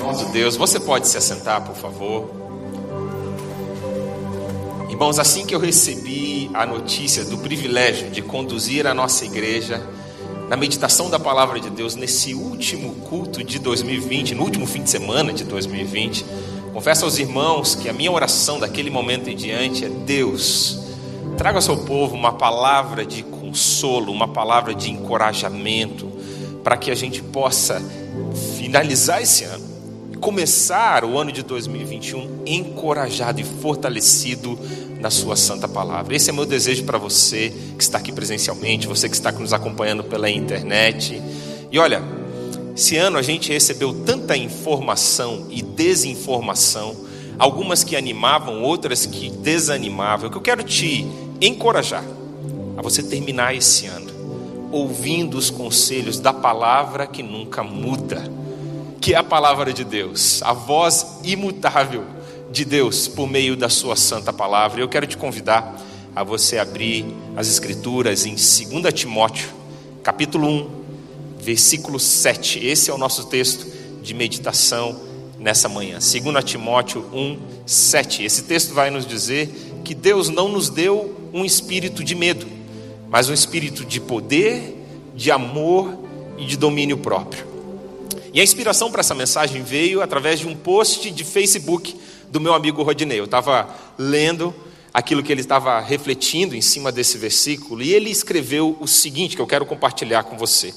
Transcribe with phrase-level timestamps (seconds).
[0.00, 2.30] Nosso Deus, você pode se assentar, por favor.
[4.88, 9.82] Irmãos, assim que eu recebi a notícia do privilégio de conduzir a nossa igreja
[10.48, 14.90] na meditação da palavra de Deus nesse último culto de 2020, no último fim de
[14.90, 16.26] semana de 2020,
[16.74, 20.78] confesso aos irmãos que a minha oração daquele momento em diante é: Deus,
[21.38, 26.06] traga ao seu povo uma palavra de consolo, uma palavra de encorajamento,
[26.62, 27.80] para que a gente possa
[28.72, 29.62] finalizar esse ano,
[30.18, 34.58] começar o ano de 2021 encorajado e fortalecido
[34.98, 36.16] na Sua Santa Palavra.
[36.16, 40.02] Esse é meu desejo para você que está aqui presencialmente, você que está nos acompanhando
[40.02, 41.20] pela internet.
[41.70, 42.02] E olha,
[42.74, 46.96] esse ano a gente recebeu tanta informação e desinformação,
[47.38, 51.06] algumas que animavam, outras que desanimavam, que eu quero te
[51.42, 52.04] encorajar
[52.78, 54.10] a você terminar esse ano
[54.72, 58.22] ouvindo os conselhos da palavra que nunca muda,
[59.02, 62.04] que é a palavra de Deus, a voz imutável
[62.52, 64.80] de Deus por meio da sua santa palavra.
[64.80, 65.76] Eu quero te convidar
[66.14, 69.48] a você abrir as escrituras em 2 Timóteo,
[70.04, 70.70] capítulo 1,
[71.40, 72.64] versículo 7.
[72.64, 73.66] Esse é o nosso texto
[74.00, 75.00] de meditação
[75.36, 75.98] nessa manhã.
[75.98, 78.22] 2 Timóteo 1, 7.
[78.22, 79.50] Esse texto vai nos dizer
[79.84, 82.46] que Deus não nos deu um espírito de medo,
[83.10, 84.80] mas um espírito de poder,
[85.12, 85.92] de amor
[86.38, 87.51] e de domínio próprio.
[88.32, 91.94] E a inspiração para essa mensagem veio através de um post de Facebook
[92.30, 93.20] do meu amigo Rodinei.
[93.20, 94.54] Eu estava lendo
[94.92, 99.42] aquilo que ele estava refletindo em cima desse versículo e ele escreveu o seguinte que
[99.42, 100.72] eu quero compartilhar com você.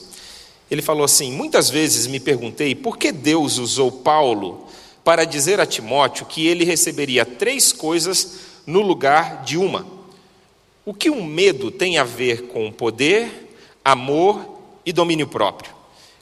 [0.69, 4.67] Ele falou assim: Muitas vezes me perguntei por que Deus usou Paulo
[5.01, 9.85] para dizer a Timóteo que ele receberia três coisas no lugar de uma.
[10.83, 15.74] O que o medo tem a ver com poder, amor e domínio próprio?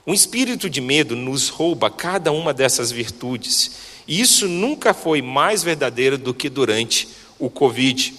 [0.06, 3.72] Um espírito de medo nos rouba cada uma dessas virtudes
[4.08, 7.08] e isso nunca foi mais verdadeiro do que durante
[7.40, 8.14] o Covid.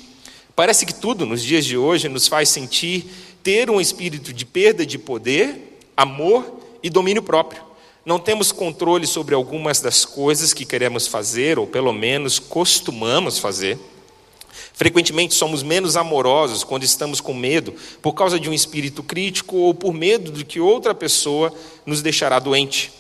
[0.57, 3.05] Parece que tudo nos dias de hoje nos faz sentir
[3.43, 7.63] ter um espírito de perda de poder, amor e domínio próprio.
[8.05, 13.79] Não temos controle sobre algumas das coisas que queremos fazer, ou pelo menos costumamos fazer.
[14.73, 19.75] Frequentemente somos menos amorosos quando estamos com medo por causa de um espírito crítico ou
[19.75, 21.53] por medo de que outra pessoa
[21.87, 22.93] nos deixará doente.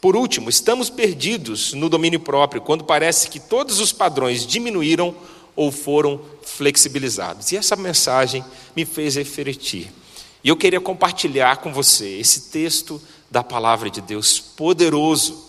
[0.00, 5.14] Por último, estamos perdidos no domínio próprio quando parece que todos os padrões diminuíram
[5.56, 7.50] ou foram flexibilizados.
[7.50, 8.44] E essa mensagem
[8.76, 9.90] me fez refletir.
[10.44, 15.44] E eu queria compartilhar com você esse texto da palavra de Deus poderoso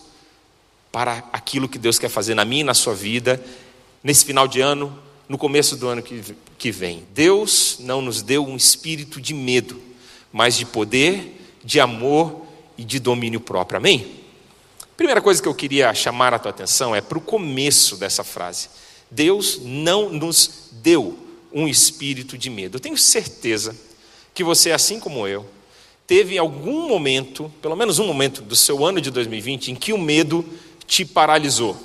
[0.90, 3.40] para aquilo que Deus quer fazer na minha e na sua vida,
[4.02, 6.22] nesse final de ano, no começo do ano que,
[6.56, 7.04] que vem.
[7.12, 9.80] Deus não nos deu um espírito de medo,
[10.32, 12.46] mas de poder, de amor
[12.76, 13.78] e de domínio próprio.
[13.78, 14.18] Amém?
[14.96, 18.68] Primeira coisa que eu queria chamar a tua atenção é para o começo dessa frase.
[19.10, 21.18] Deus não nos deu
[21.52, 22.76] um espírito de medo.
[22.76, 23.76] Eu tenho certeza
[24.34, 25.46] que você, assim como eu,
[26.06, 29.98] teve algum momento, pelo menos um momento do seu ano de 2020, em que o
[29.98, 30.44] medo
[30.86, 31.76] te paralisou.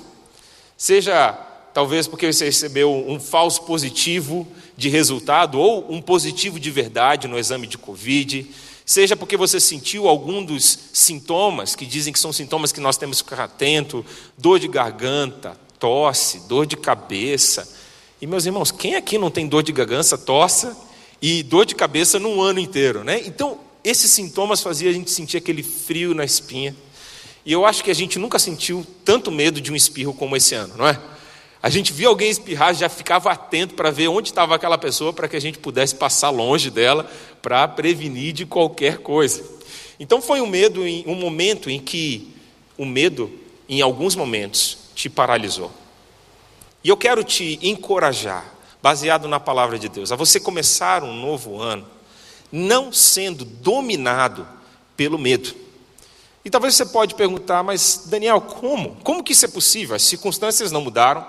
[0.76, 1.38] Seja
[1.74, 4.46] talvez porque você recebeu um falso positivo
[4.76, 8.48] de resultado ou um positivo de verdade no exame de Covid,
[8.86, 13.22] Seja porque você sentiu algum dos sintomas, que dizem que são sintomas que nós temos
[13.22, 14.04] que ficar atento,
[14.36, 17.66] dor de garganta, tosse, dor de cabeça.
[18.20, 20.70] E meus irmãos, quem aqui não tem dor de garganta, tosse
[21.20, 23.22] e dor de cabeça num ano inteiro, né?
[23.24, 26.76] Então, esses sintomas faziam a gente sentir aquele frio na espinha.
[27.46, 30.54] E eu acho que a gente nunca sentiu tanto medo de um espirro como esse
[30.54, 31.00] ano, não é?
[31.64, 35.26] A gente via alguém espirrar, já ficava atento para ver onde estava aquela pessoa, para
[35.26, 37.10] que a gente pudesse passar longe dela,
[37.40, 39.42] para prevenir de qualquer coisa.
[39.98, 42.34] Então foi um medo, um momento em que
[42.76, 43.32] o medo,
[43.66, 45.72] em alguns momentos, te paralisou.
[46.84, 48.44] E eu quero te encorajar,
[48.82, 51.86] baseado na palavra de Deus, a você começar um novo ano,
[52.52, 54.46] não sendo dominado
[54.98, 55.54] pelo medo.
[56.44, 58.96] E talvez você pode perguntar, mas Daniel, como?
[59.02, 59.96] Como que isso é possível?
[59.96, 61.24] As circunstâncias não mudaram,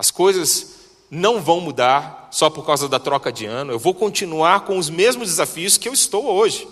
[0.00, 0.76] as coisas
[1.10, 3.70] não vão mudar só por causa da troca de ano.
[3.70, 6.66] Eu vou continuar com os mesmos desafios que eu estou hoje.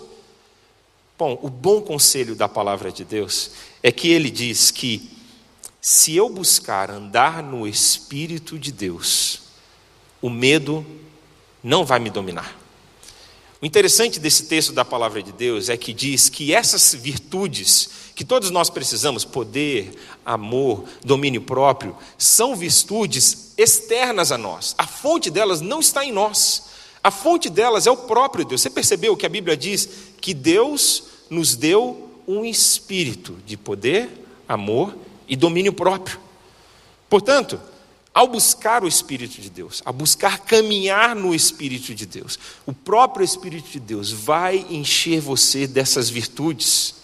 [1.15, 3.51] Bom, o bom conselho da palavra de Deus
[3.83, 5.11] é que ele diz que
[5.79, 9.41] se eu buscar andar no Espírito de Deus,
[10.19, 10.83] o medo
[11.63, 12.57] não vai me dominar.
[13.61, 18.25] O interessante desse texto da palavra de Deus é que diz que essas virtudes que
[18.25, 19.93] todos nós precisamos, poder,
[20.25, 24.75] amor, domínio próprio, são virtudes externas a nós.
[24.77, 26.63] A fonte delas não está em nós.
[27.01, 28.59] A fonte delas é o próprio Deus.
[28.59, 29.87] Você percebeu que a Bíblia diz
[30.19, 34.09] que Deus nos deu um espírito de poder,
[34.49, 34.93] amor
[35.25, 36.19] e domínio próprio.
[37.09, 37.57] Portanto,
[38.13, 43.23] ao buscar o Espírito de Deus, a buscar caminhar no Espírito de Deus, o próprio
[43.23, 46.95] Espírito de Deus vai encher você dessas virtudes.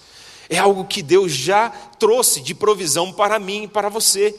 [0.50, 4.36] É algo que Deus já trouxe de provisão para mim e para você.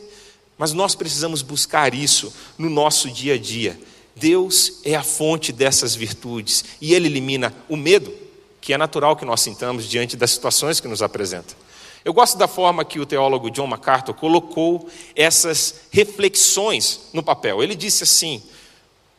[0.59, 3.79] Mas nós precisamos buscar isso no nosso dia a dia.
[4.15, 8.13] Deus é a fonte dessas virtudes e Ele elimina o medo,
[8.61, 11.55] que é natural que nós sintamos diante das situações que nos apresenta.
[12.07, 17.65] Eu gosto da forma que o teólogo John MacArthur colocou essas reflexões no papel.
[17.65, 18.41] Ele disse assim: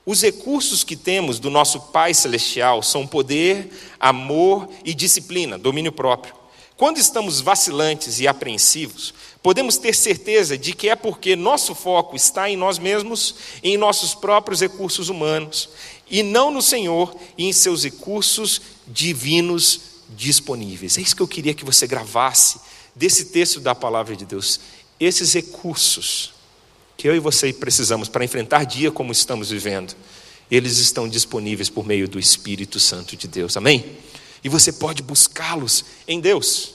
[0.06, 3.70] os recursos que temos do nosso Pai Celestial são poder,
[4.00, 6.34] amor e disciplina, domínio próprio.
[6.78, 9.14] Quando estamos vacilantes e apreensivos,
[9.44, 14.16] podemos ter certeza de que é porque nosso foco está em nós mesmos, em nossos
[14.16, 15.70] próprios recursos humanos,
[16.10, 20.98] e não no Senhor e em seus recursos divinos disponíveis.
[20.98, 22.66] É isso que eu queria que você gravasse
[22.98, 24.60] desse texto da palavra de Deus,
[25.00, 26.34] esses recursos
[26.98, 29.96] que eu e você precisamos para enfrentar dia como estamos vivendo,
[30.50, 33.56] eles estão disponíveis por meio do Espírito Santo de Deus.
[33.56, 33.86] Amém?
[34.44, 36.74] E você pode buscá-los em Deus.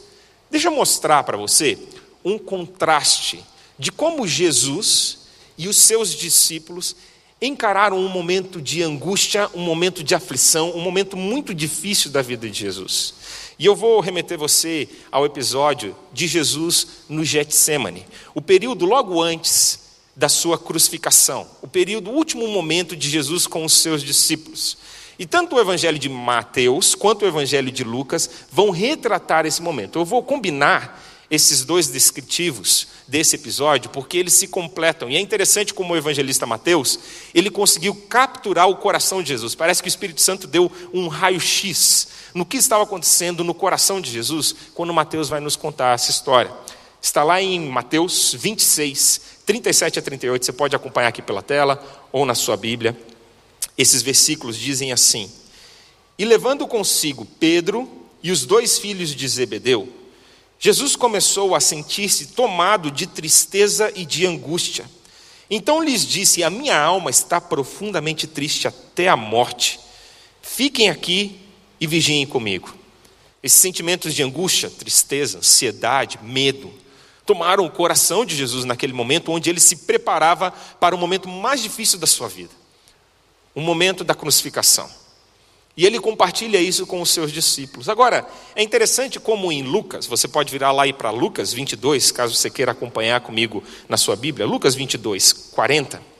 [0.50, 1.76] Deixa eu mostrar para você
[2.24, 3.42] um contraste
[3.78, 5.18] de como Jesus
[5.58, 6.94] e os seus discípulos
[7.40, 12.48] encararam um momento de angústia, um momento de aflição, um momento muito difícil da vida
[12.48, 13.14] de Jesus.
[13.62, 18.04] E eu vou remeter você ao episódio de Jesus no Getsemane,
[18.34, 19.78] o período logo antes
[20.16, 24.76] da sua crucificação, o período, o último momento de Jesus com os seus discípulos.
[25.16, 29.96] E tanto o evangelho de Mateus quanto o evangelho de Lucas vão retratar esse momento.
[29.96, 31.00] Eu vou combinar
[31.32, 35.08] esses dois descritivos desse episódio, porque eles se completam.
[35.08, 36.98] E é interessante como o evangelista Mateus,
[37.32, 39.54] ele conseguiu capturar o coração de Jesus.
[39.54, 44.10] Parece que o Espírito Santo deu um raio-x no que estava acontecendo no coração de
[44.10, 46.52] Jesus, quando Mateus vai nos contar essa história.
[47.00, 51.82] Está lá em Mateus 26, 37 a 38, você pode acompanhar aqui pela tela
[52.12, 52.94] ou na sua Bíblia.
[53.78, 55.32] Esses versículos dizem assim:
[56.18, 57.90] E levando consigo Pedro
[58.22, 60.01] e os dois filhos de Zebedeu,
[60.64, 64.88] Jesus começou a sentir-se tomado de tristeza e de angústia.
[65.50, 69.80] Então lhes disse: A minha alma está profundamente triste até a morte.
[70.40, 71.40] Fiquem aqui
[71.80, 72.72] e vigiem comigo.
[73.42, 76.72] Esses sentimentos de angústia, tristeza, ansiedade, medo,
[77.26, 81.60] tomaram o coração de Jesus naquele momento onde ele se preparava para o momento mais
[81.60, 82.62] difícil da sua vida
[83.54, 84.88] o momento da crucificação.
[85.76, 87.88] E ele compartilha isso com os seus discípulos.
[87.88, 92.34] Agora, é interessante como em Lucas, você pode virar lá e para Lucas 22, caso
[92.34, 96.12] você queira acompanhar comigo na sua Bíblia, Lucas 22, 40.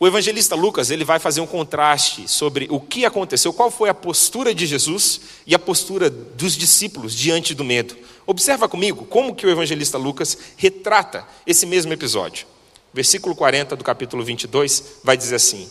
[0.00, 3.94] O evangelista Lucas ele vai fazer um contraste sobre o que aconteceu, qual foi a
[3.94, 7.96] postura de Jesus e a postura dos discípulos diante do medo.
[8.26, 12.46] Observa comigo como que o evangelista Lucas retrata esse mesmo episódio.
[12.92, 15.70] Versículo 40 do capítulo 22 vai dizer assim: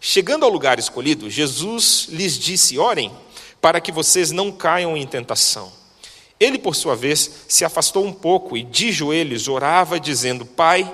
[0.00, 3.12] Chegando ao lugar escolhido, Jesus lhes disse: Orem,
[3.60, 5.70] para que vocês não caiam em tentação.
[6.40, 10.90] Ele, por sua vez, se afastou um pouco e de joelhos orava, dizendo: Pai,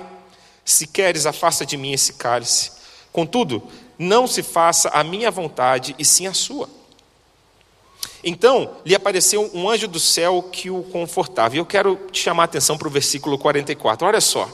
[0.65, 2.71] se queres, afasta de mim esse cálice.
[3.13, 3.63] Contudo,
[3.97, 6.69] não se faça a minha vontade, e sim a sua.
[8.21, 11.55] Então lhe apareceu um anjo do céu que o confortava.
[11.55, 14.05] E eu quero te chamar a atenção para o versículo 44.
[14.05, 14.49] Olha só.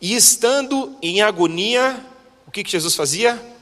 [0.00, 2.04] E estando em agonia,
[2.46, 3.53] o que, que Jesus fazia?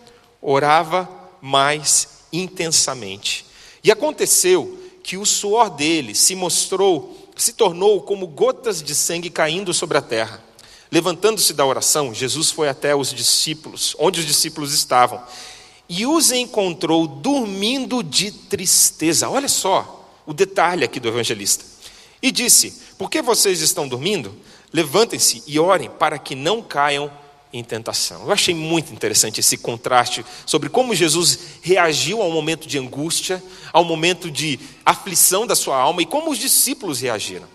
[0.42, 1.08] Orava
[1.40, 3.46] mais intensamente.
[3.82, 9.72] E aconteceu que o suor dele se mostrou, se tornou como gotas de sangue caindo
[9.72, 10.42] sobre a terra.
[10.90, 15.22] Levantando-se da oração, Jesus foi até os discípulos, onde os discípulos estavam,
[15.88, 19.28] e os encontrou dormindo de tristeza.
[19.28, 21.64] Olha só o detalhe aqui do evangelista.
[22.22, 24.34] E disse: Por que vocês estão dormindo?
[24.72, 27.10] Levantem-se e orem para que não caiam
[27.52, 28.22] em tentação.
[28.22, 33.42] Eu achei muito interessante esse contraste sobre como Jesus reagiu ao momento de angústia,
[33.72, 37.46] ao momento de aflição da sua alma e como os discípulos reagiram.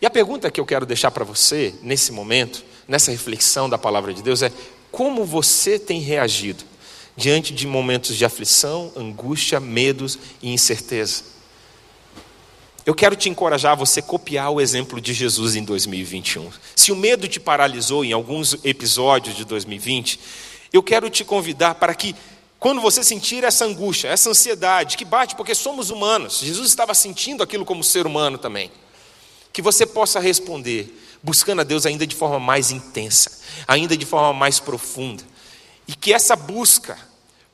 [0.00, 4.14] E a pergunta que eu quero deixar para você, nesse momento, nessa reflexão da palavra
[4.14, 4.52] de Deus, é:
[4.90, 6.64] como você tem reagido
[7.16, 11.37] diante de momentos de aflição, angústia, medos e incerteza?
[12.88, 16.50] Eu quero te encorajar a você copiar o exemplo de Jesus em 2021.
[16.74, 20.18] Se o medo te paralisou em alguns episódios de 2020,
[20.72, 22.16] eu quero te convidar para que,
[22.58, 27.42] quando você sentir essa angústia, essa ansiedade que bate, porque somos humanos, Jesus estava sentindo
[27.42, 28.70] aquilo como ser humano também
[29.52, 30.90] que você possa responder
[31.22, 35.22] buscando a Deus ainda de forma mais intensa, ainda de forma mais profunda.
[35.86, 36.96] E que essa busca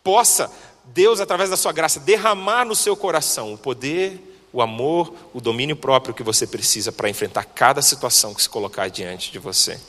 [0.01, 0.49] possa,
[0.85, 5.75] Deus, através da sua graça, derramar no seu coração o poder, o amor, o domínio
[5.75, 9.81] próprio que você precisa para enfrentar cada situação que se colocar diante de você.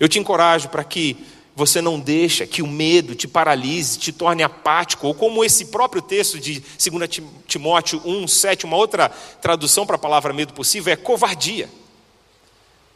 [0.00, 1.16] Eu te encorajo para que
[1.54, 6.02] você não deixe que o medo te paralise, te torne apático, ou como esse próprio
[6.02, 9.08] texto de 2 Timóteo 1, 7, uma outra
[9.40, 11.70] tradução para a palavra medo possível é covardia.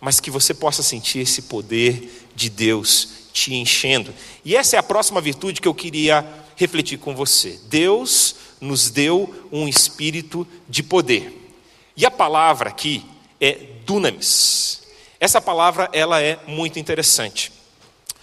[0.01, 4.13] Mas que você possa sentir esse poder de Deus te enchendo.
[4.45, 6.27] E essa é a próxima virtude que eu queria
[6.57, 7.61] refletir com você.
[7.69, 11.53] Deus nos deu um espírito de poder.
[11.97, 13.05] E a palavra aqui
[13.41, 14.83] é dunamis.
[15.21, 17.53] Essa palavra ela é muito interessante,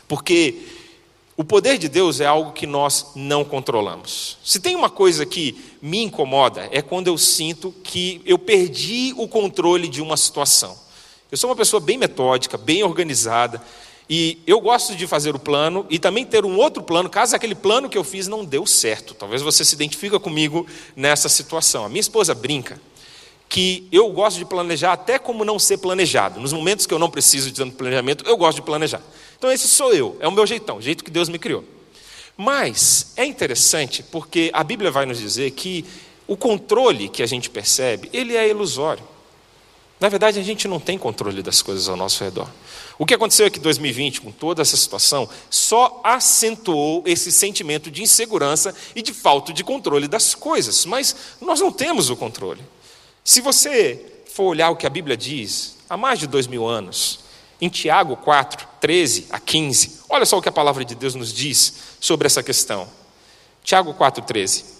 [0.07, 0.63] porque
[1.37, 4.37] o poder de Deus é algo que nós não controlamos.
[4.43, 9.27] Se tem uma coisa que me incomoda é quando eu sinto que eu perdi o
[9.27, 10.77] controle de uma situação.
[11.29, 13.61] Eu sou uma pessoa bem metódica, bem organizada,
[14.09, 17.55] e eu gosto de fazer o plano e também ter um outro plano, caso aquele
[17.55, 19.15] plano que eu fiz não deu certo.
[19.15, 21.85] Talvez você se identifique comigo nessa situação.
[21.85, 22.79] A minha esposa brinca
[23.49, 26.39] que eu gosto de planejar até como não ser planejado.
[26.39, 29.01] Nos momentos que eu não preciso de tanto planejamento, eu gosto de planejar.
[29.37, 31.63] Então esse sou eu, é o meu jeitão, o jeito que Deus me criou.
[32.37, 35.85] Mas é interessante porque a Bíblia vai nos dizer que
[36.27, 39.03] o controle que a gente percebe, ele é ilusório.
[39.99, 42.49] Na verdade, a gente não tem controle das coisas ao nosso redor.
[42.99, 48.03] O que aconteceu é que 2020, com toda essa situação, só acentuou esse sentimento de
[48.03, 50.85] insegurança e de falta de controle das coisas.
[50.85, 52.61] Mas nós não temos o controle.
[53.23, 57.19] Se você for olhar o que a Bíblia diz, há mais de dois mil anos,
[57.61, 61.31] em Tiago 4, 13 a 15, olha só o que a palavra de Deus nos
[61.31, 62.87] diz sobre essa questão.
[63.63, 64.74] Tiago 4, 13.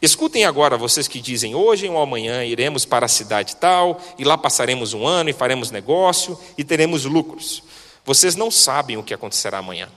[0.00, 4.38] Escutem agora vocês que dizem: hoje ou amanhã iremos para a cidade tal, e lá
[4.38, 7.62] passaremos um ano e faremos negócio e teremos lucros.
[8.04, 9.88] Vocês não sabem o que acontecerá amanhã.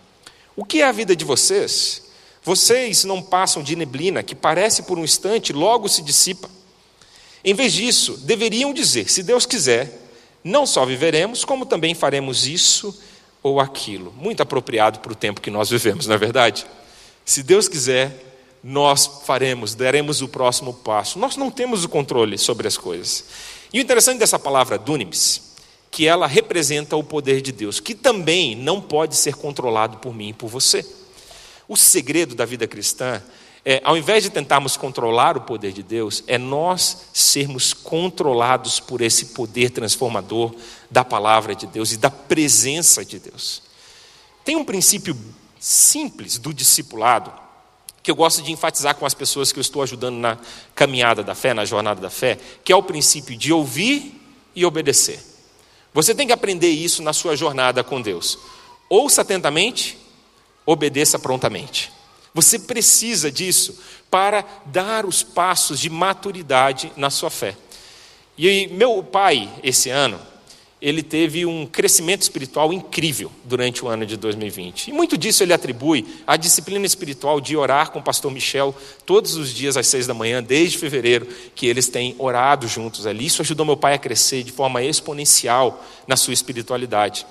[0.56, 2.04] O que é a vida de vocês?
[2.44, 6.50] Vocês não passam de neblina que parece por um instante logo se dissipa.
[7.44, 10.00] Em vez disso, deveriam dizer: se Deus quiser,
[10.44, 13.00] não só viveremos, como também faremos isso
[13.44, 14.12] ou aquilo.
[14.18, 16.66] Muito apropriado para o tempo que nós vivemos, não é verdade?
[17.24, 18.31] Se Deus quiser,
[18.64, 21.18] nós faremos, daremos o próximo passo.
[21.18, 23.26] Nós não temos o controle sobre as coisas.
[23.74, 25.56] E o interessante dessa palavra dunamis,
[25.90, 30.30] que ela representa o poder de Deus, que também não pode ser controlado por mim
[30.30, 30.86] e por você.
[31.68, 33.22] O segredo da vida cristã
[33.64, 39.02] é, ao invés de tentarmos controlar o poder de Deus, é nós sermos controlados por
[39.02, 40.56] esse poder transformador
[40.90, 43.62] da palavra de Deus e da presença de Deus.
[44.44, 45.16] Tem um princípio
[45.60, 47.32] simples do discipulado
[48.04, 50.38] que eu gosto de enfatizar com as pessoas que eu estou ajudando na
[50.74, 54.20] caminhada da fé, na jornada da fé, que é o princípio de ouvir
[54.56, 55.20] e obedecer.
[55.94, 58.40] Você tem que aprender isso na sua jornada com Deus.
[58.90, 59.98] Ouça atentamente,
[60.66, 61.92] obedeça prontamente.
[62.34, 63.78] Você precisa disso
[64.10, 67.58] para dar os passos de maturidade na sua fé.
[68.38, 70.20] E meu pai, esse ano,
[70.82, 74.88] ele teve um crescimento espiritual incrível durante o ano de 2020.
[74.88, 79.36] E muito disso ele atribui à disciplina espiritual de orar com o pastor Michel todos
[79.36, 83.28] os dias às seis da manhã, desde fevereiro, que eles têm orado juntos ali.
[83.28, 87.28] Isso ajudou meu pai a crescer de forma exponencial na sua espiritualidade.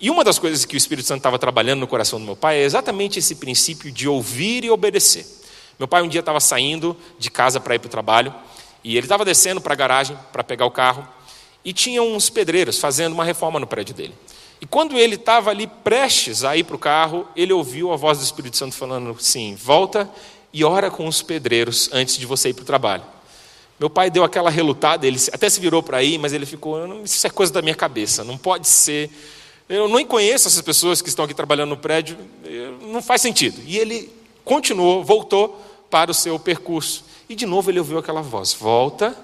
[0.00, 2.60] E uma das coisas que o Espírito Santo estava trabalhando no coração do meu pai
[2.60, 5.26] é exatamente esse princípio de ouvir e obedecer.
[5.78, 8.34] Meu pai um dia estava saindo de casa para ir para o trabalho
[8.82, 11.06] e ele estava descendo para a garagem para pegar o carro
[11.64, 14.14] e tinha uns pedreiros fazendo uma reforma no prédio dele.
[14.60, 18.18] E quando ele estava ali prestes a ir para o carro, ele ouviu a voz
[18.18, 20.08] do Espírito Santo falando assim: volta
[20.52, 23.04] e ora com os pedreiros antes de você ir para o trabalho.
[23.78, 27.24] Meu pai deu aquela relutada, ele até se virou para ir, mas ele ficou: isso
[27.24, 29.10] é coisa da minha cabeça, não pode ser.
[29.68, 32.16] Eu nem conheço essas pessoas que estão aqui trabalhando no prédio,
[32.80, 33.60] não faz sentido.
[33.66, 34.10] E ele
[34.44, 37.04] continuou, voltou para o seu percurso.
[37.28, 39.16] E de novo ele ouviu aquela voz: volta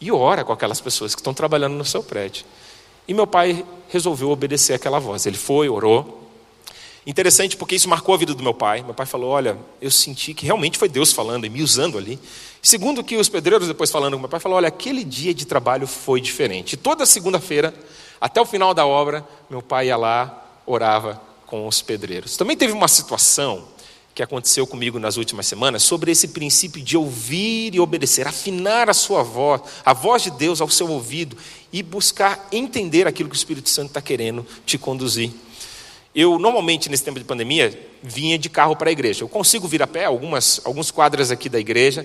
[0.00, 2.44] e ora com aquelas pessoas que estão trabalhando no seu prédio.
[3.06, 5.26] E meu pai resolveu obedecer aquela voz.
[5.26, 6.28] Ele foi, orou.
[7.06, 8.82] Interessante porque isso marcou a vida do meu pai.
[8.82, 12.18] Meu pai falou: Olha, eu senti que realmente foi Deus falando e me usando ali.
[12.60, 16.20] Segundo que os pedreiros depois falando meu pai, falou: Olha, aquele dia de trabalho foi
[16.20, 16.76] diferente.
[16.76, 17.74] Toda segunda-feira,
[18.20, 22.36] até o final da obra, meu pai ia lá, orava com os pedreiros.
[22.36, 23.64] Também teve uma situação
[24.18, 28.92] que aconteceu comigo nas últimas semanas sobre esse princípio de ouvir e obedecer, afinar a
[28.92, 31.36] sua voz, a voz de Deus ao seu ouvido
[31.72, 35.30] e buscar entender aquilo que o Espírito Santo está querendo te conduzir.
[36.12, 39.22] Eu, normalmente, nesse tempo de pandemia, vinha de carro para a igreja.
[39.22, 42.04] Eu consigo vir a pé, algumas, alguns quadras aqui da igreja,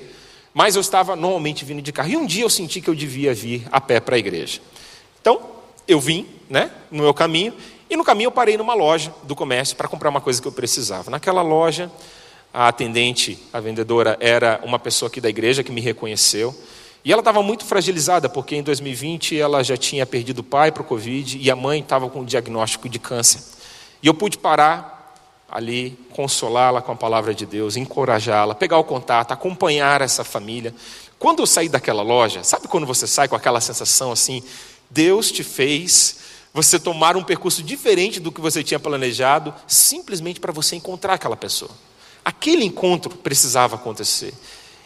[0.53, 2.12] mas eu estava normalmente vindo de carro.
[2.12, 4.62] E um dia eu senti que eu devia vir a pé para a igreja.
[5.20, 5.41] Então,
[5.88, 7.55] eu vim né, no meu caminho
[7.93, 10.51] e no caminho eu parei numa loja do comércio para comprar uma coisa que eu
[10.51, 11.12] precisava.
[11.12, 11.91] Naquela loja,
[12.51, 16.55] a atendente, a vendedora, era uma pessoa aqui da igreja que me reconheceu.
[17.05, 20.81] E ela estava muito fragilizada, porque em 2020 ela já tinha perdido o pai para
[20.81, 23.43] o Covid e a mãe estava com um diagnóstico de câncer.
[24.01, 25.15] E eu pude parar
[25.47, 30.73] ali, consolá-la com a palavra de Deus, encorajá-la, pegar o contato, acompanhar essa família.
[31.19, 34.41] Quando eu saí daquela loja, sabe quando você sai com aquela sensação assim?
[34.89, 40.51] Deus te fez você tomar um percurso diferente do que você tinha planejado, simplesmente para
[40.51, 41.72] você encontrar aquela pessoa.
[42.24, 44.33] Aquele encontro precisava acontecer.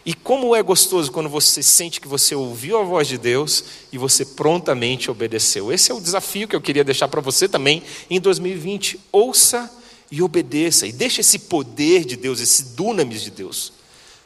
[0.06, 3.98] E como é gostoso quando você sente que você ouviu a voz de Deus e
[3.98, 5.72] você prontamente obedeceu.
[5.74, 9.02] Esse é o desafio que eu queria deixar para você também em 2020.
[9.12, 9.70] Ouça
[10.10, 10.88] e obedeça.
[10.88, 13.74] E deixe esse poder de Deus, esse dunamis de Deus,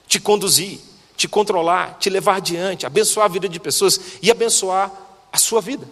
[0.08, 0.78] te conduzir,
[1.18, 4.92] te controlar, te levar adiante, abençoar a vida de pessoas e abençoar
[5.34, 5.88] a sua vida.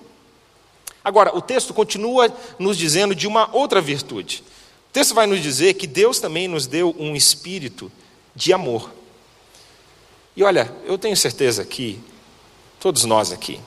[1.03, 4.43] Agora, o texto continua nos dizendo de uma outra virtude.
[4.89, 7.91] O texto vai nos dizer que Deus também nos deu um espírito
[8.35, 8.91] de amor.
[10.35, 11.99] E olha, eu tenho certeza que,
[12.79, 13.59] todos nós aqui,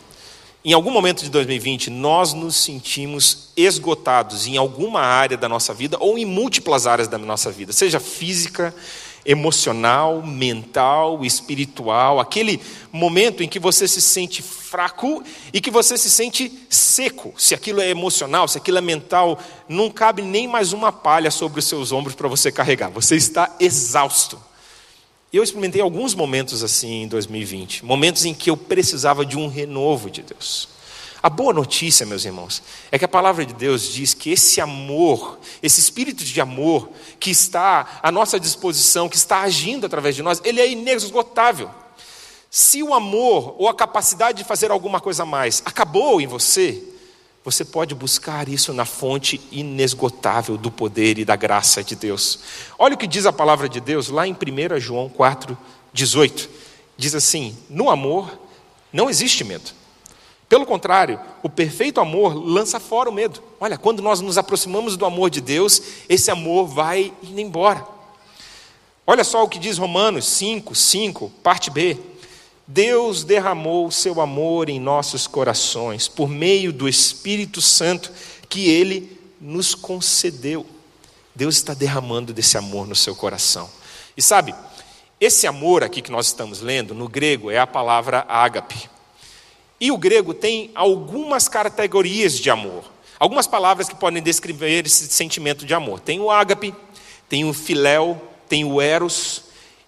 [0.65, 5.97] em algum momento de 2020, nós nos sentimos esgotados em alguma área da nossa vida
[5.99, 8.73] ou em múltiplas áreas da nossa vida, seja física,
[9.25, 12.61] emocional, mental, espiritual, aquele
[12.93, 17.33] momento em que você se sente fraco e que você se sente seco.
[17.37, 19.39] Se aquilo é emocional, se aquilo é mental,
[19.69, 22.91] não cabe nem mais uma palha sobre os seus ombros para você carregar.
[22.91, 24.41] Você está exausto.
[25.33, 30.11] Eu experimentei alguns momentos assim em 2020, momentos em que eu precisava de um renovo
[30.11, 30.69] de Deus.
[31.23, 32.61] A boa notícia, meus irmãos,
[32.91, 36.89] é que a palavra de Deus diz que esse amor, esse espírito de amor
[37.21, 41.71] que está à nossa disposição, que está agindo através de nós, ele é inesgotável.
[42.51, 46.83] Se o amor ou a capacidade de fazer alguma coisa a mais acabou em você,
[47.45, 52.41] você pode buscar isso na fonte inesgotável do poder e da graça de Deus.
[52.77, 55.57] Olha o que diz a palavra de Deus lá em 1 João 4,
[55.93, 56.51] 18.
[56.97, 58.39] Diz assim: No amor
[58.93, 59.82] não existe medo.
[60.53, 63.43] Pelo contrário, o perfeito amor lança fora o medo.
[63.59, 67.83] Olha, quando nós nos aproximamos do amor de Deus, esse amor vai indo embora.
[69.07, 71.97] Olha só o que diz Romanos 5, 5, parte B.
[72.67, 78.13] Deus derramou seu amor em nossos corações por meio do Espírito Santo
[78.47, 80.67] que ele nos concedeu.
[81.35, 83.71] Deus está derramando desse amor no seu coração.
[84.15, 84.55] E sabe,
[85.19, 88.93] esse amor aqui que nós estamos lendo, no grego, é a palavra ágape.
[89.83, 92.85] E o grego tem algumas categorias de amor,
[93.19, 95.99] algumas palavras que podem descrever esse sentimento de amor.
[95.99, 96.73] Tem o ágape,
[97.29, 99.43] tem o filéu, tem o eros,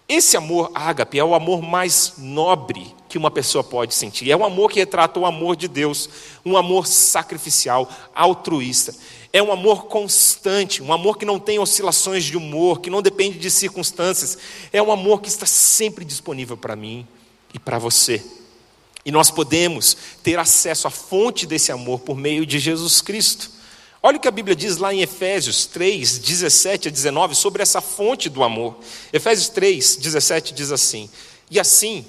[0.09, 4.29] esse amor ágape é o amor mais nobre que uma pessoa pode sentir.
[4.29, 6.11] É um amor que retrata o amor de Deus,
[6.45, 8.97] um amor sacrificial, altruísta.
[9.33, 13.39] É um amor constante, um amor que não tem oscilações de humor, que não depende
[13.39, 14.39] de circunstâncias.
[14.73, 17.07] É um amor que está sempre disponível para mim
[17.55, 18.21] e para você.
[19.05, 23.51] E nós podemos ter acesso à fonte desse amor por meio de Jesus Cristo.
[24.03, 27.81] Olha o que a Bíblia diz lá em Efésios 3, 17 a 19, sobre essa
[27.81, 28.79] fonte do amor.
[29.13, 31.09] Efésios 3, 17 diz assim:
[31.51, 32.05] E assim,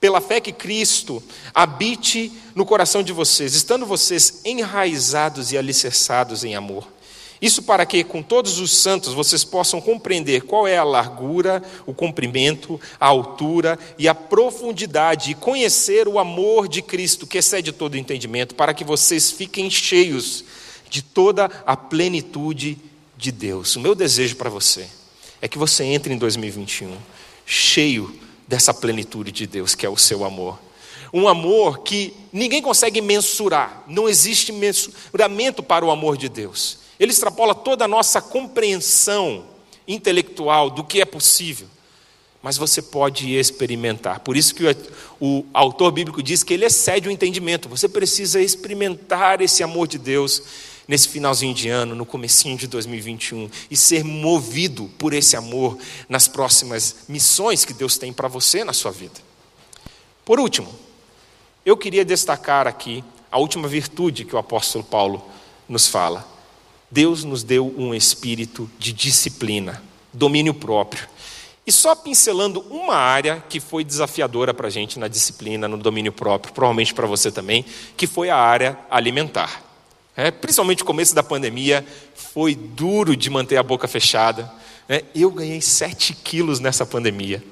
[0.00, 1.22] pela fé que Cristo
[1.54, 6.95] habite no coração de vocês, estando vocês enraizados e alicerçados em amor.
[7.40, 11.92] Isso para que, com todos os santos, vocês possam compreender qual é a largura, o
[11.92, 17.98] comprimento, a altura e a profundidade, e conhecer o amor de Cristo, que excede todo
[17.98, 20.44] entendimento, para que vocês fiquem cheios
[20.88, 22.78] de toda a plenitude
[23.16, 23.76] de Deus.
[23.76, 24.86] O meu desejo para você
[25.40, 26.96] é que você entre em 2021
[27.44, 28.18] cheio
[28.48, 30.58] dessa plenitude de Deus, que é o seu amor.
[31.12, 36.85] Um amor que ninguém consegue mensurar, não existe mensuramento para o amor de Deus.
[36.98, 39.44] Ele extrapola toda a nossa compreensão
[39.86, 41.68] intelectual do que é possível,
[42.42, 44.20] mas você pode experimentar.
[44.20, 44.76] Por isso que o,
[45.20, 47.68] o autor bíblico diz que ele excede o entendimento.
[47.68, 50.42] Você precisa experimentar esse amor de Deus
[50.88, 55.76] nesse finalzinho de ano, no comecinho de 2021 e ser movido por esse amor
[56.08, 59.20] nas próximas missões que Deus tem para você na sua vida.
[60.24, 60.72] Por último,
[61.64, 65.24] eu queria destacar aqui a última virtude que o apóstolo Paulo
[65.68, 66.35] nos fala.
[66.90, 71.08] Deus nos deu um espírito de disciplina, domínio próprio.
[71.66, 76.12] E só pincelando uma área que foi desafiadora para a gente na disciplina, no domínio
[76.12, 77.64] próprio, provavelmente para você também,
[77.96, 79.64] que foi a área alimentar.
[80.16, 84.50] É, principalmente no começo da pandemia, foi duro de manter a boca fechada.
[84.88, 87.42] É, eu ganhei 7 quilos nessa pandemia.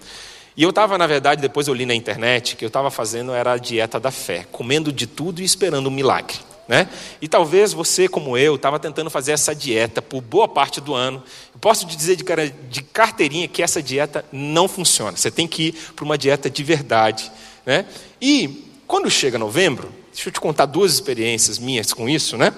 [0.57, 3.55] E eu estava, na verdade, depois eu li na internet, que eu estava fazendo era
[3.55, 6.37] a dieta da fé, comendo de tudo e esperando um milagre.
[6.67, 6.89] Né?
[7.21, 11.23] E talvez você, como eu, estava tentando fazer essa dieta por boa parte do ano.
[11.61, 12.25] Posso te dizer de,
[12.71, 15.17] de carteirinha que essa dieta não funciona.
[15.17, 17.31] Você tem que ir para uma dieta de verdade.
[17.67, 17.85] Né?
[18.21, 22.37] E quando chega novembro, deixa eu te contar duas experiências minhas com isso.
[22.37, 22.53] Né?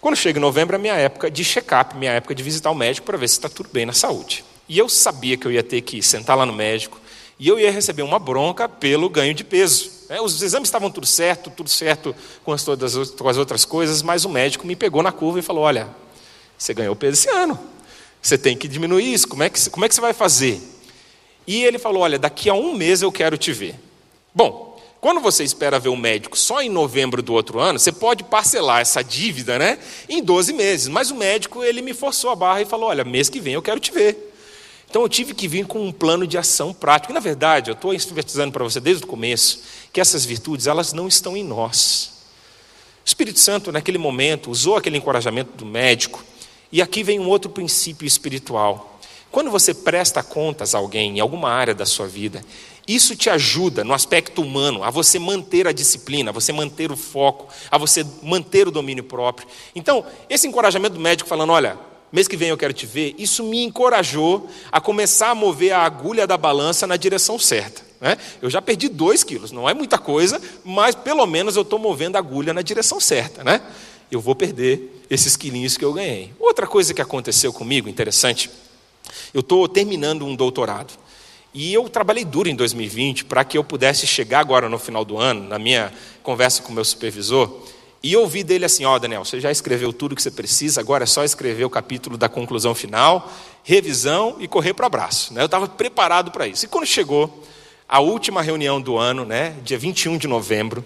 [0.00, 3.18] Quando chega novembro, é minha época de check-up, minha época de visitar o médico para
[3.18, 4.44] ver se está tudo bem na saúde.
[4.68, 7.00] E eu sabia que eu ia ter que sentar lá no médico
[7.38, 9.97] e eu ia receber uma bronca pelo ganho de peso.
[10.08, 14.00] É, os exames estavam tudo certo, tudo certo com as, todas com as outras coisas,
[14.00, 15.88] mas o médico me pegou na curva e falou: Olha,
[16.56, 17.58] você ganhou peso esse ano,
[18.22, 20.60] você tem que diminuir isso, como é que, como é que você vai fazer?
[21.46, 23.74] E ele falou: Olha, daqui a um mês eu quero te ver.
[24.34, 28.24] Bom, quando você espera ver o médico só em novembro do outro ano, você pode
[28.24, 32.62] parcelar essa dívida né, em 12 meses, mas o médico ele me forçou a barra
[32.62, 34.27] e falou: Olha, mês que vem eu quero te ver.
[34.88, 37.12] Então eu tive que vir com um plano de ação prático.
[37.12, 40.92] E, na verdade, eu estou enfatizando para você desde o começo que essas virtudes elas
[40.92, 42.12] não estão em nós.
[43.04, 46.24] O Espírito Santo, naquele momento, usou aquele encorajamento do médico.
[46.72, 48.98] E aqui vem um outro princípio espiritual.
[49.30, 52.42] Quando você presta contas a alguém em alguma área da sua vida,
[52.86, 56.96] isso te ajuda no aspecto humano a você manter a disciplina, a você manter o
[56.96, 59.46] foco, a você manter o domínio próprio.
[59.74, 61.78] Então, esse encorajamento do médico falando: olha,
[62.12, 65.80] mês que vem eu quero te ver, isso me encorajou a começar a mover a
[65.80, 67.82] agulha da balança na direção certa.
[68.00, 68.16] Né?
[68.40, 72.16] Eu já perdi dois quilos, não é muita coisa, mas pelo menos eu estou movendo
[72.16, 73.42] a agulha na direção certa.
[73.42, 73.60] Né?
[74.10, 76.32] Eu vou perder esses quilinhos que eu ganhei.
[76.38, 78.50] Outra coisa que aconteceu comigo, interessante,
[79.34, 80.94] eu estou terminando um doutorado.
[81.52, 85.18] E eu trabalhei duro em 2020 para que eu pudesse chegar agora no final do
[85.18, 85.92] ano, na minha
[86.22, 87.50] conversa com o meu supervisor,
[88.02, 91.04] e ouvi dele assim: Ó, oh, Daniel, você já escreveu tudo que você precisa, agora
[91.04, 93.30] é só escrever o capítulo da conclusão final,
[93.64, 95.34] revisão e correr para o abraço.
[95.34, 95.42] Né?
[95.42, 96.64] Eu estava preparado para isso.
[96.64, 97.42] E quando chegou
[97.88, 100.84] a última reunião do ano, né, dia 21 de novembro,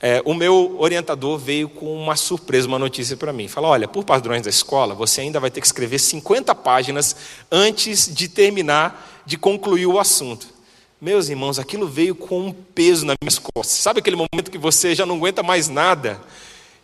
[0.00, 3.48] é, o meu orientador veio com uma surpresa, uma notícia para mim.
[3.48, 7.14] Falou: Olha, por padrões da escola, você ainda vai ter que escrever 50 páginas
[7.50, 10.59] antes de terminar, de concluir o assunto.
[11.00, 13.78] Meus irmãos, aquilo veio com um peso nas minhas costas.
[13.78, 16.20] Sabe aquele momento que você já não aguenta mais nada?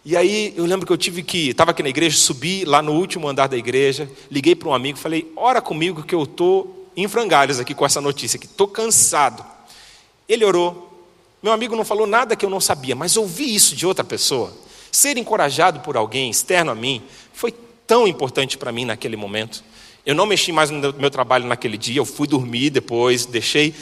[0.07, 2.93] E aí eu lembro que eu tive que, estava aqui na igreja, subi lá no
[2.93, 7.07] último andar da igreja, liguei para um amigo, falei: "Ora comigo que eu estou em
[7.07, 9.45] frangalhos aqui com essa notícia, que estou cansado".
[10.27, 11.07] Ele orou.
[11.43, 14.51] Meu amigo não falou nada que eu não sabia, mas ouvir isso de outra pessoa,
[14.91, 17.03] ser encorajado por alguém externo a mim,
[17.35, 17.53] foi
[17.87, 19.63] tão importante para mim naquele momento.
[20.07, 23.75] Eu não mexi mais no meu trabalho naquele dia, eu fui dormir depois, deixei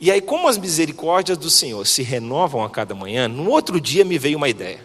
[0.00, 4.02] e aí, como as misericórdias do Senhor se renovam a cada manhã, no outro dia
[4.02, 4.78] me veio uma ideia.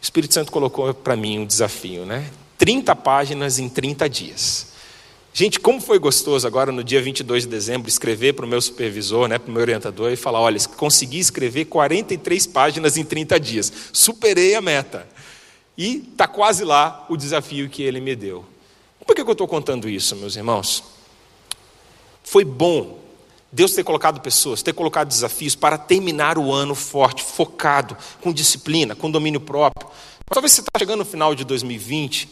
[0.00, 2.30] O Espírito Santo colocou para mim um desafio, né?
[2.58, 4.66] 30 páginas em 30 dias.
[5.32, 9.28] Gente, como foi gostoso agora no dia 22 de dezembro escrever para o meu supervisor,
[9.28, 13.72] né, para o meu orientador e falar: olha, consegui escrever 43 páginas em 30 dias,
[13.92, 15.06] superei a meta.
[15.76, 18.44] E está quase lá o desafio que ele me deu.
[19.06, 20.82] Por que eu estou contando isso, meus irmãos?
[22.22, 23.05] Foi bom
[23.52, 28.94] Deus ter colocado pessoas, ter colocado desafios para terminar o ano forte, focado, com disciplina,
[28.94, 29.88] com domínio próprio.
[29.88, 32.28] Mas talvez você está chegando no final de 2020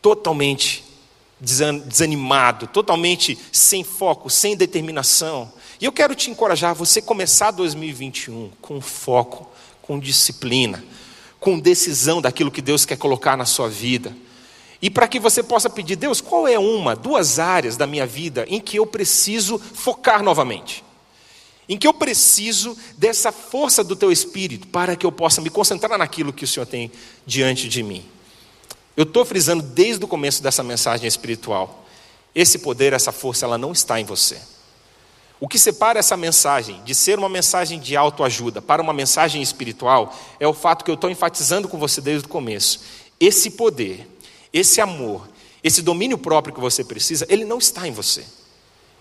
[0.00, 0.84] totalmente
[1.40, 5.52] desanimado, totalmente sem foco, sem determinação.
[5.80, 9.48] E eu quero te encorajar a você começar 2021 com foco,
[9.82, 10.82] com disciplina,
[11.38, 14.14] com decisão daquilo que Deus quer colocar na sua vida.
[14.84, 18.44] E para que você possa pedir, Deus, qual é uma, duas áreas da minha vida
[18.50, 20.84] em que eu preciso focar novamente?
[21.66, 25.98] Em que eu preciso dessa força do teu espírito para que eu possa me concentrar
[25.98, 26.92] naquilo que o Senhor tem
[27.24, 28.04] diante de mim?
[28.94, 31.86] Eu estou frisando desde o começo dessa mensagem espiritual.
[32.34, 34.38] Esse poder, essa força, ela não está em você.
[35.40, 40.14] O que separa essa mensagem de ser uma mensagem de autoajuda para uma mensagem espiritual
[40.38, 42.80] é o fato que eu estou enfatizando com você desde o começo.
[43.18, 44.13] Esse poder,
[44.54, 45.28] esse amor,
[45.64, 48.24] esse domínio próprio que você precisa, ele não está em você.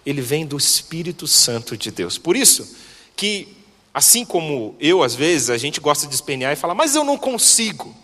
[0.03, 2.17] Ele vem do Espírito Santo de Deus.
[2.17, 2.75] Por isso
[3.15, 3.55] que,
[3.93, 7.17] assim como eu, às vezes, a gente gosta de espernear e falar, mas eu não
[7.17, 7.95] consigo.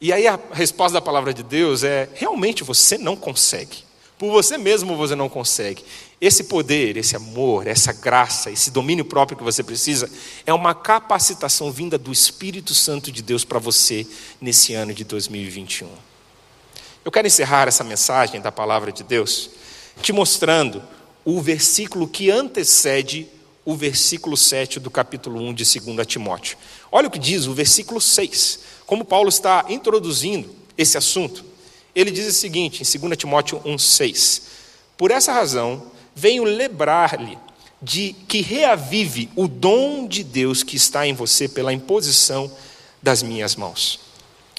[0.00, 3.90] E aí a resposta da palavra de Deus é: realmente você não consegue.
[4.16, 5.82] Por você mesmo você não consegue.
[6.20, 10.10] Esse poder, esse amor, essa graça, esse domínio próprio que você precisa,
[10.46, 14.06] é uma capacitação vinda do Espírito Santo de Deus para você
[14.40, 16.09] nesse ano de 2021.
[17.02, 19.50] Eu quero encerrar essa mensagem da palavra de Deus
[20.02, 20.82] te mostrando
[21.24, 23.26] o versículo que antecede
[23.64, 26.58] o versículo 7 do capítulo 1 de 2 Timóteo.
[26.92, 31.42] Olha o que diz o versículo 6, como Paulo está introduzindo esse assunto.
[31.94, 34.42] Ele diz o seguinte, em 2 Timóteo 1,6:
[34.96, 37.38] Por essa razão, venho lembrar-lhe
[37.80, 42.50] de que reavive o dom de Deus que está em você pela imposição
[43.02, 44.00] das minhas mãos.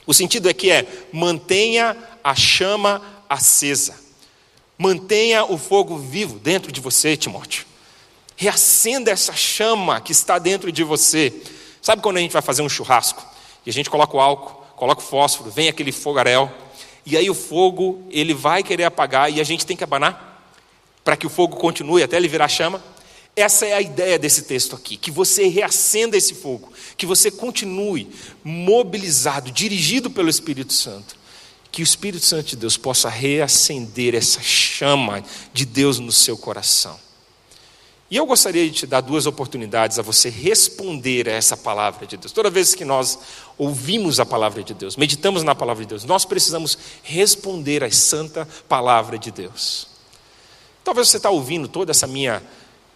[0.06, 3.96] O sentido é que é mantenha a chama acesa.
[4.78, 7.66] Mantenha o fogo vivo dentro de você, Timóteo.
[8.36, 11.34] Reacenda essa chama que está dentro de você.
[11.82, 13.24] Sabe quando a gente vai fazer um churrasco
[13.66, 16.52] e a gente coloca o álcool, coloca o fósforo, vem aquele fogaréu,
[17.06, 20.32] e aí o fogo ele vai querer apagar e a gente tem que abanar
[21.04, 22.84] para que o fogo continue até ele virar chama?
[23.36, 28.10] Essa é a ideia desse texto aqui, que você reacenda esse fogo, que você continue
[28.44, 31.16] mobilizado, dirigido pelo Espírito Santo,
[31.72, 37.00] que o Espírito Santo de Deus possa reacender essa chama de Deus no seu coração.
[38.12, 42.18] E eu gostaria de te dar duas oportunidades a você responder a essa palavra de
[42.18, 42.34] Deus.
[42.34, 43.18] Toda vez que nós
[43.58, 48.46] ouvimos a palavra de Deus, meditamos na palavra de Deus, nós precisamos responder à santa
[48.68, 49.88] palavra de Deus.
[50.84, 52.44] Talvez você está ouvindo toda essa minha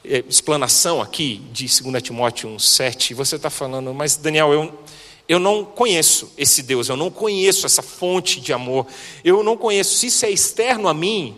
[0.03, 4.79] eh, explanação aqui de 2 Timóteo 1,7, e você está falando, mas Daniel, eu,
[5.27, 8.85] eu não conheço esse Deus, eu não conheço essa fonte de amor,
[9.23, 11.35] eu não conheço, se isso é externo a mim,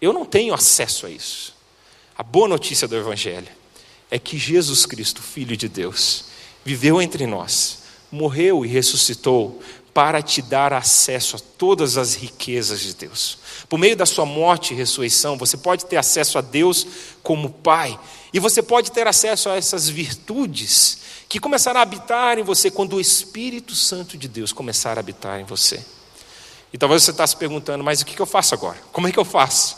[0.00, 1.54] eu não tenho acesso a isso.
[2.16, 3.48] A boa notícia do Evangelho
[4.10, 6.26] é que Jesus Cristo, Filho de Deus,
[6.64, 7.78] viveu entre nós,
[8.10, 9.60] morreu e ressuscitou
[9.94, 13.38] para te dar acesso a todas as riquezas de Deus.
[13.68, 16.86] Por meio da sua morte e ressurreição, você pode ter acesso a Deus
[17.22, 17.98] como Pai,
[18.32, 22.96] e você pode ter acesso a essas virtudes que começarão a habitar em você quando
[22.96, 25.84] o Espírito Santo de Deus começar a habitar em você.
[26.72, 28.78] E talvez você está se perguntando, mas o que eu faço agora?
[28.92, 29.76] Como é que eu faço?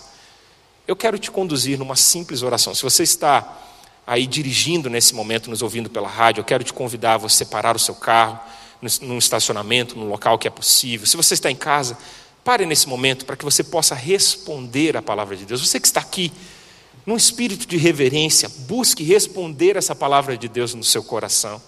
[0.86, 2.72] Eu quero te conduzir numa simples oração.
[2.72, 3.58] Se você está
[4.06, 7.74] aí dirigindo nesse momento, nos ouvindo pela rádio, eu quero te convidar a você parar
[7.74, 8.38] o seu carro
[9.00, 11.06] num estacionamento, num local que é possível.
[11.06, 11.96] Se você está em casa,
[12.42, 15.66] pare nesse momento para que você possa responder a palavra de Deus.
[15.66, 16.32] Você que está aqui,
[17.06, 21.60] num espírito de reverência, busque responder essa palavra de Deus no seu coração.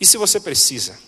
[0.00, 0.98] E se você precisa,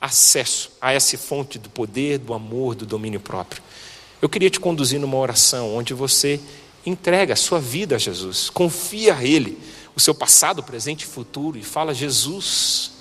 [0.00, 3.62] acesso a essa fonte do poder, do amor, do domínio próprio.
[4.20, 6.38] Eu queria te conduzir numa oração onde você
[6.84, 9.58] entrega a sua vida a Jesus, confia a Ele,
[9.96, 12.92] o seu passado, presente e futuro, e fala: Jesus,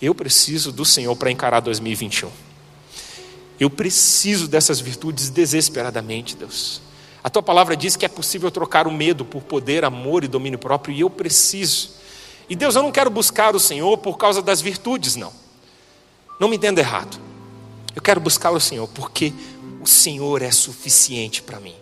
[0.00, 2.30] eu preciso do Senhor para encarar 2021.
[3.58, 6.80] Eu preciso dessas virtudes desesperadamente, Deus.
[7.22, 10.58] A tua palavra diz que é possível trocar o medo por poder, amor e domínio
[10.58, 11.90] próprio, e eu preciso.
[12.48, 15.32] E Deus, eu não quero buscar o Senhor por causa das virtudes, não.
[16.40, 17.20] Não me entenda errado.
[17.94, 19.34] Eu quero buscar o Senhor porque
[19.82, 21.74] o Senhor é suficiente para mim.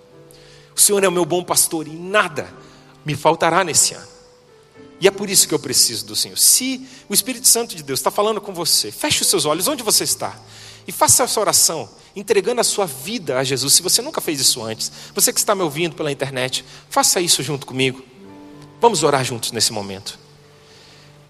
[0.77, 2.53] O Senhor é o meu bom pastor e nada
[3.05, 4.18] me faltará nesse ano.
[5.01, 6.37] E é por isso que eu preciso do Senhor.
[6.37, 9.83] Se o Espírito Santo de Deus está falando com você, feche os seus olhos onde
[9.83, 10.37] você está
[10.87, 13.75] e faça essa oração, entregando a sua vida a Jesus.
[13.75, 17.43] Se você nunca fez isso antes, você que está me ouvindo pela internet, faça isso
[17.43, 18.03] junto comigo.
[18.81, 20.19] Vamos orar juntos nesse momento.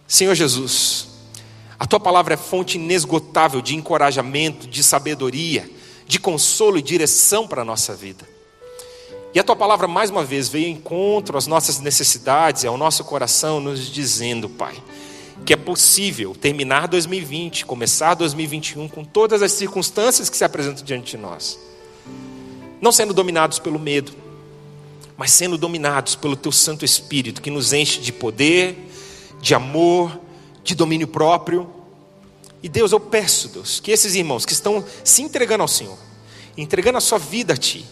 [0.07, 1.09] Senhor Jesus,
[1.79, 5.71] a tua palavra é fonte inesgotável de encorajamento, de sabedoria,
[6.07, 8.38] de consolo e direção para a nossa vida.
[9.35, 13.05] E a tua palavra, mais uma vez, veio em encontro às nossas necessidades ao nosso
[13.05, 14.75] coração, nos dizendo, Pai,
[15.45, 21.11] que é possível terminar 2020, começar 2021 com todas as circunstâncias que se apresentam diante
[21.11, 21.59] de nós,
[22.81, 24.13] não sendo dominados pelo medo,
[25.17, 28.89] mas sendo dominados pelo Teu Santo Espírito, que nos enche de poder,
[29.43, 30.19] de amor,
[30.65, 31.69] de domínio próprio.
[32.63, 35.99] E Deus, eu peço, Deus, que esses irmãos que estão se entregando ao Senhor,
[36.57, 37.85] entregando a sua vida a Ti,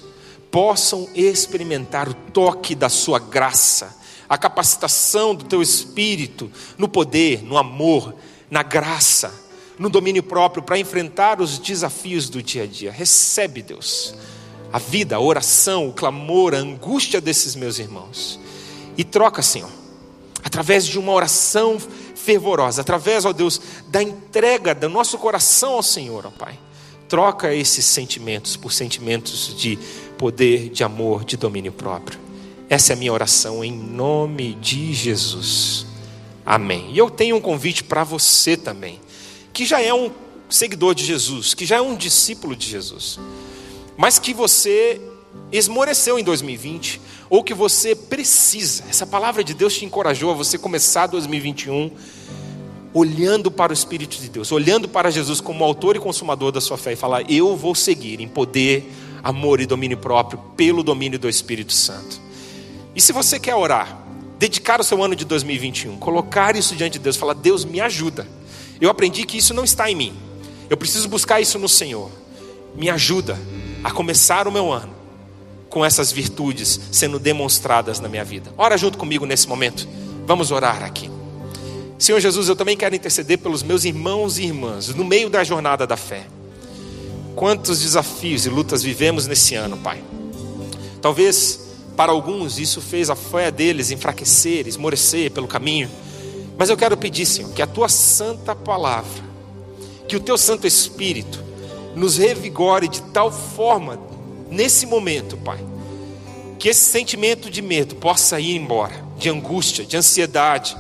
[0.50, 3.96] possam experimentar o toque da Sua graça,
[4.28, 8.14] a capacitação do Teu Espírito no poder, no amor,
[8.50, 9.32] na graça,
[9.78, 12.90] no domínio próprio para enfrentar os desafios do dia a dia.
[12.90, 14.14] Recebe, Deus,
[14.72, 18.40] a vida, a oração, o clamor, a angústia desses meus irmãos
[18.96, 19.70] e troca, Senhor,
[20.42, 21.78] através de uma oração
[22.14, 26.59] fervorosa, através, ó Deus, da entrega do nosso coração ao Senhor, ó Pai.
[27.09, 29.78] Troca esses sentimentos por sentimentos de
[30.16, 32.18] poder, de amor, de domínio próprio.
[32.68, 35.87] Essa é a minha oração em nome de Jesus.
[36.44, 36.90] Amém.
[36.92, 39.00] E eu tenho um convite para você também,
[39.52, 40.11] que já é um
[40.48, 43.18] seguidor de Jesus, que já é um discípulo de Jesus,
[43.96, 45.00] mas que você
[45.50, 50.57] esmoreceu em 2020, ou que você precisa, essa palavra de Deus te encorajou a você
[50.59, 51.90] começar 2021
[52.96, 56.79] olhando para o Espírito de Deus, olhando para Jesus como autor e consumador da sua
[56.79, 58.90] fé e falar: Eu vou seguir em poder,
[59.26, 62.20] amor e domínio próprio pelo domínio do Espírito Santo.
[62.94, 63.98] E se você quer orar,
[64.38, 68.26] dedicar o seu ano de 2021, colocar isso diante de Deus, falar: Deus me ajuda.
[68.80, 70.14] Eu aprendi que isso não está em mim.
[70.70, 72.08] Eu preciso buscar isso no Senhor.
[72.76, 73.36] Me ajuda
[73.82, 74.94] a começar o meu ano
[75.68, 78.52] com essas virtudes sendo demonstradas na minha vida.
[78.56, 79.88] Ora junto comigo nesse momento.
[80.24, 81.10] Vamos orar aqui.
[81.98, 85.84] Senhor Jesus, eu também quero interceder pelos meus irmãos e irmãs no meio da jornada
[85.84, 86.26] da fé.
[87.37, 90.03] Quantos desafios e lutas vivemos nesse ano, Pai.
[91.03, 95.88] Talvez para alguns isso fez a fé deles enfraquecer, esmorecer pelo caminho.
[96.57, 99.22] Mas eu quero pedir, Senhor, que a tua santa palavra,
[100.09, 101.44] que o teu Santo Espírito
[101.94, 104.01] nos revigore de tal forma
[104.51, 105.59] nesse momento, Pai,
[106.59, 110.75] que esse sentimento de medo possa ir embora, de angústia, de ansiedade,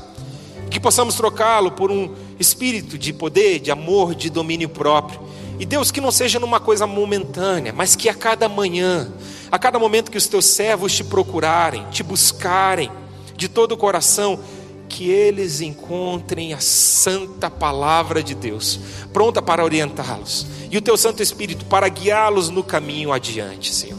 [0.70, 5.20] que possamos trocá-lo por um espírito de poder, de amor, de domínio próprio.
[5.58, 9.10] E Deus, que não seja numa coisa momentânea, mas que a cada manhã,
[9.50, 12.90] a cada momento que os teus servos te procurarem, te buscarem
[13.34, 14.38] de todo o coração,
[14.88, 18.78] que eles encontrem a santa palavra de Deus,
[19.12, 23.98] pronta para orientá-los, e o teu Santo Espírito para guiá-los no caminho adiante, Senhor.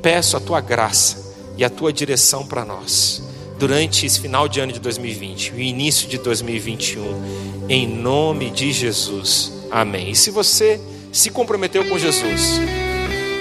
[0.00, 3.22] Peço a tua graça e a tua direção para nós
[3.58, 9.57] durante esse final de ano de 2020, o início de 2021, em nome de Jesus.
[9.70, 10.10] Amém.
[10.10, 10.80] E se você
[11.12, 12.60] se comprometeu com Jesus,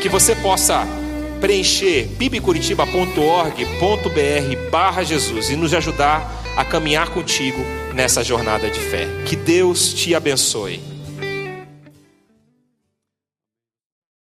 [0.01, 0.85] que você possa
[1.39, 7.59] preencher bibicuritiba.org.br barra Jesus e nos ajudar a caminhar contigo
[7.93, 9.07] nessa jornada de fé.
[9.25, 10.96] Que Deus te abençoe.